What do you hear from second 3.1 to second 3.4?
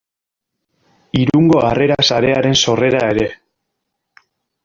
ere.